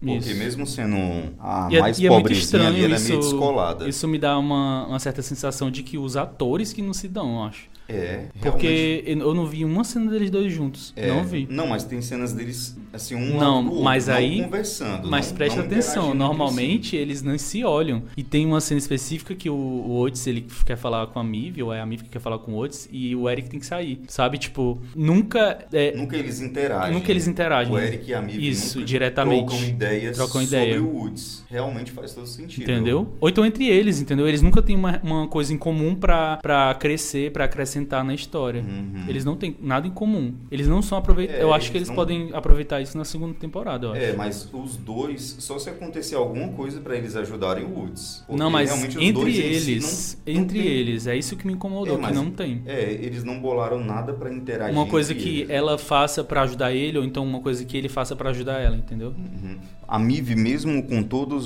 [0.00, 0.36] Porque Isso.
[0.38, 0.96] mesmo sendo
[1.38, 3.06] a E é, mais e é pobrezinha estranho ali, ela isso.
[3.06, 3.88] é meio descolada.
[3.88, 7.36] Isso me dá uma, uma certa sensação de que os atores que não se dão,
[7.36, 7.73] eu acho.
[7.88, 8.40] É, realmente.
[8.40, 10.92] Porque eu não vi uma cena deles dois juntos.
[10.96, 11.46] É, não vi.
[11.50, 15.08] Não, mas tem cenas deles, assim, um Não, outro, mas não aí- conversando.
[15.10, 18.02] Mas não- presta não atenção, normalmente eles não se olham.
[18.16, 21.62] E tem uma cena específica que o, o Otis ele quer falar com a Miv,
[21.62, 23.66] ou é a Miv que quer falar com o Otis, e o Eric tem que
[23.66, 24.00] sair.
[24.08, 24.38] Sabe?
[24.38, 25.66] Tipo, nunca.
[25.72, 25.94] é.
[25.96, 26.94] Nunca eles interagem.
[26.94, 27.72] Nunca eles interagem.
[27.72, 29.46] O Eric e a Mive Isso, diretamente.
[29.48, 30.82] trocam ideias Trocam sobre ideia.
[30.82, 31.44] o Woods.
[31.50, 32.62] Realmente faz todo sentido.
[32.62, 33.12] Entendeu?
[33.20, 34.26] Ou então entre eles, entendeu?
[34.26, 38.62] Eles nunca têm uma, uma coisa em comum pra, pra crescer, pra acrescentar na história.
[38.62, 39.04] Uhum.
[39.08, 40.32] Eles não têm nada em comum.
[40.50, 41.40] Eles não são aproveitados.
[41.40, 43.88] É, eu acho que eles não- podem aproveitar isso na segunda temporada.
[43.96, 48.24] É, mas os dois, só se acontecer alguma coisa pra eles ajudarem o Woods.
[48.28, 51.94] Não, mas entre dois eles, não- não entre tem- eles, é isso que me incomodou,
[51.94, 52.62] É, que mas- não tem.
[52.66, 54.74] É, eles não bolaram nada pra interagir.
[54.74, 55.50] Uma coisa que eles.
[55.50, 58.76] ela faça pra ajudar ele, ou então uma coisa que ele faça pra ajudar ela,
[58.76, 59.08] entendeu?
[59.10, 59.56] Uhum.
[59.86, 61.44] A Mive, mesmo com todas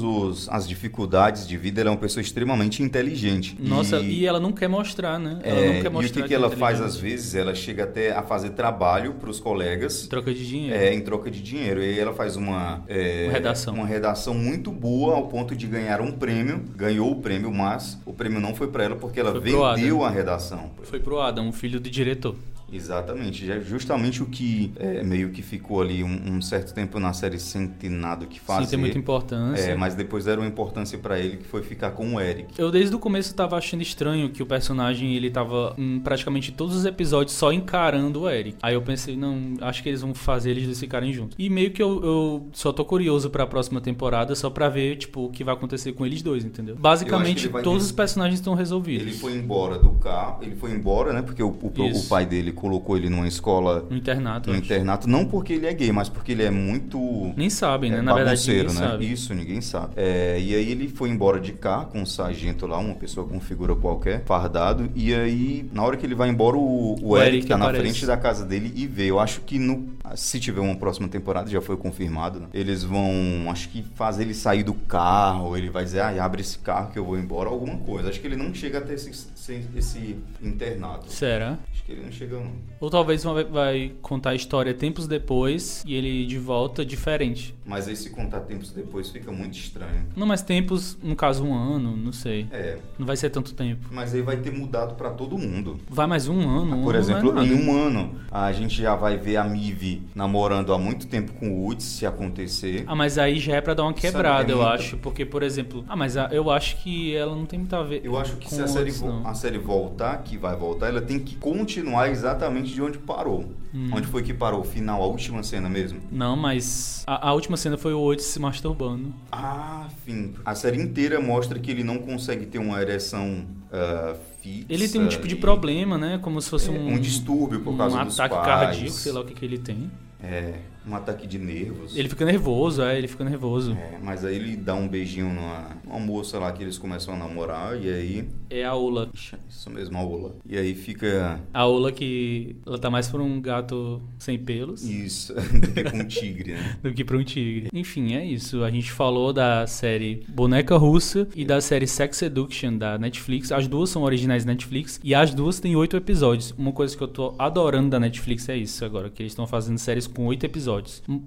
[0.48, 3.56] as dificuldades de vida, ela é uma pessoa extremamente inteligente.
[3.58, 5.40] Nossa, e, e, ela não quer mostrar, né?
[5.42, 7.34] Ela é, não quer mostrar que, que ela faz às vezes?
[7.34, 10.06] Ela chega até a fazer trabalho para os colegas.
[10.08, 10.74] Troca de dinheiro.
[10.76, 11.82] É, em troca de dinheiro.
[11.82, 13.74] E aí ela faz uma, é, Uma redação.
[13.74, 16.62] uma redação muito boa ao ponto de ganhar um prêmio.
[16.76, 20.10] Ganhou o prêmio, mas o prêmio não foi para ela porque ela Foi vendeu a
[20.10, 20.70] redação.
[20.82, 22.34] Foi pro Adam, o filho do diretor.
[22.72, 27.12] Exatamente, já- justamente o que é, meio que ficou ali um, um certo tempo na
[27.12, 28.64] série sem ter nada que fazer.
[28.64, 29.70] Sim, tem muita importância.
[29.70, 32.48] É, mas depois deram uma importância pra ele que foi ficar com o Eric.
[32.58, 36.76] Eu desde o começo tava achando estranho que o personagem ele tava em praticamente todos
[36.76, 38.56] os episódios só encarando o Eric.
[38.62, 41.36] Aí eu pensei, não, acho que eles vão fazer eles dois ficarem juntos.
[41.38, 45.24] E meio que eu, eu só tô curioso pra próxima temporada só pra ver, tipo,
[45.26, 46.76] o que vai acontecer com eles dois, entendeu?
[46.76, 49.06] Basicamente, todos ter- os personagens estão resolvidos.
[49.06, 51.22] Ele foi embora do carro, ele foi embora, né?
[51.22, 54.50] Porque o, o, o pai dele colocou ele numa escola, No internato.
[54.50, 54.58] acho.
[54.58, 57.98] internato, não porque ele é gay, mas porque ele é muito Nem sabem, né?
[57.98, 58.70] é, Na verdade, ninguém né?
[58.70, 59.12] sabe.
[59.12, 59.92] Isso, ninguém sabe.
[59.96, 63.38] É, e aí ele foi embora de carro com um sargento lá, uma pessoa com
[63.40, 64.90] figura qualquer, fardado.
[64.94, 67.64] E aí, na hora que ele vai embora, o, o, O Eric, Eric tá na
[67.66, 67.82] aparece.
[67.84, 69.06] frente da casa dele e vê.
[69.06, 72.46] Eu acho que no, se tiver uma próxima temporada, já foi confirmado, né?
[72.52, 76.58] Eles vão, acho que fazer ele sair do carro, ele vai dizer, ah, abre esse
[76.58, 78.08] carro que eu vou embora, alguma coisa.
[78.08, 81.10] Acho que ele não chega até esse, esse, esse internato.
[81.12, 81.58] Será?
[81.72, 82.38] Acho que ele não chega.
[82.80, 87.52] Ou talvez vai, vai contar a história tempos depois e ele de volta diferente.
[87.66, 90.06] Mas aí se contar tempos depois fica muito estranho.
[90.16, 92.46] Não, mas tempos, no caso um ano, não sei.
[92.52, 93.88] É, Não vai ser tanto tempo.
[93.90, 95.76] mas aí vai ter mudado pra todo mundo.
[95.90, 96.76] Vai mais um ano.
[96.76, 100.72] um Por ano exemplo, em um ano, a gente já vai ver a Mive namorando
[100.72, 102.84] há muito tempo com o Woods, se acontecer.
[102.86, 104.96] Ah, mas aí já é pra dar uma quebrada, é eu muito- acho.
[104.98, 105.84] Porque, por exemplo.
[105.88, 108.02] Ah, mas a- eu acho que ela não tem muito a ver.
[108.04, 109.26] Eu acho que se a série, não.
[109.26, 113.52] a série voltar, que vai voltar, ela tem que continuar exatamente de onde parou.
[113.74, 113.90] Hum.
[113.92, 114.60] Onde foi que parou?
[114.60, 116.00] O final, a última cena mesmo?
[116.10, 119.12] Não, mas a, a última cena foi o Oates se masturbando.
[119.30, 120.34] Ah, fim.
[120.44, 124.66] A série inteira mostra que ele não consegue ter uma ereção ah, fixa.
[124.68, 126.18] Ele tem um tipo de e- problema, né?
[126.22, 128.46] Como se fosse É, um, um distúrbio por causa um dos ataque pais.
[128.46, 129.90] cardíaco, sei lá o que, que ele tem.
[130.22, 130.54] É,
[130.88, 131.96] um ataque de nervos.
[131.96, 133.72] Ele fica nervoso, é, ele fica nervoso.
[133.72, 137.16] É, mas aí ele dá um beijinho numa, numa moça lá que eles começam a
[137.16, 138.28] namorar e aí.
[138.50, 139.10] É a Ola.
[139.12, 140.34] Ixi, Isso mesmo, a Ola.
[140.48, 141.40] E aí fica.
[141.52, 145.98] A Ola que ela tá mais pra um gato sem pelos Isso, do que com
[145.98, 146.78] um tigre, né?
[146.82, 147.68] do que pra um tigre.
[147.72, 148.64] Enfim, é isso.
[148.64, 153.52] A gente falou da série Boneca Russa e da série Sex Seduction da Netflix.
[153.52, 156.54] As duas são originais Netflix e as duas têm oito episódios.
[156.56, 159.78] Uma coisa que eu tô adorando da Netflix é isso agora, que eles estão fazendo
[159.78, 160.77] séries com oito episódios.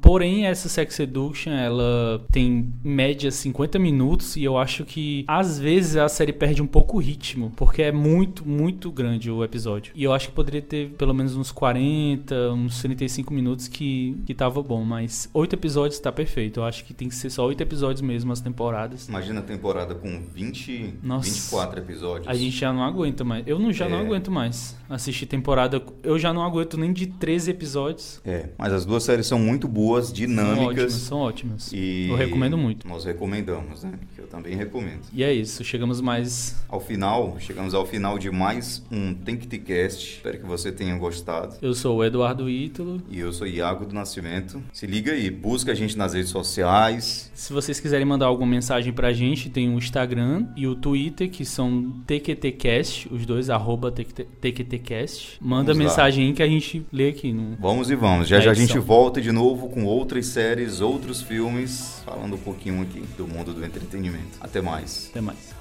[0.01, 5.59] Porém, essa Sex Seduction, ela tem em média 50 minutos e eu acho que às
[5.59, 9.93] vezes a série perde um pouco o ritmo, porque é muito, muito grande o episódio.
[9.95, 14.33] E eu acho que poderia ter pelo menos uns 40, uns 35 minutos que, que
[14.33, 16.59] tava bom, mas oito episódios tá perfeito.
[16.59, 19.07] Eu acho que tem que ser só oito episódios mesmo as temporadas.
[19.07, 21.29] Imagina a temporada com 20, Nossa.
[21.29, 22.27] 24 episódios.
[22.27, 23.45] A gente já não aguenta mais.
[23.47, 24.01] Eu não, já não É.
[24.01, 25.81] aguento mais assistir temporada.
[26.03, 28.21] Eu já não aguento nem de 13 episódios.
[28.25, 30.67] É, mas as duas séries são muito boas, São dinâmicas.
[30.67, 31.71] ótimas, são ótimas.
[31.73, 32.87] E Eu recomendo muito.
[32.87, 33.93] Nós recomendamos, né?
[34.15, 35.01] Que eu também recomendo.
[35.13, 36.55] E é isso, chegamos mais.
[36.69, 40.15] Ao final, chegamos ao final de mais um Think Cast.
[40.15, 41.55] Espero que você tenha gostado.
[41.61, 43.01] Eu sou o Eduardo Ítalo.
[43.09, 44.61] E eu sou Iago do Nascimento.
[44.71, 47.31] Se liga aí, busca a gente nas redes sociais.
[47.33, 51.43] Se vocês quiserem mandar alguma mensagem pra gente, tem o Instagram e o Twitter, que
[51.43, 55.37] são TQTcast, os dois, arroba TQT TQTcast.
[55.41, 57.33] Manda Vamos mensagem que a gente lê aqui.
[57.33, 57.55] No...
[57.59, 58.27] Vamos e vamos.
[58.27, 58.81] Já já a gente edição.
[59.21, 64.37] De novo com outras séries, outros filmes, falando um pouquinho aqui do mundo do entretenimento.
[64.41, 65.07] Até mais.
[65.11, 65.60] Até mais.